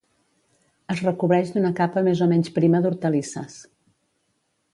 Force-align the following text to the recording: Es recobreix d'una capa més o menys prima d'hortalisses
Es 0.93 1.03
recobreix 1.03 1.51
d'una 1.57 1.71
capa 1.81 2.03
més 2.09 2.23
o 2.27 2.29
menys 2.33 2.51
prima 2.59 2.81
d'hortalisses 2.87 3.61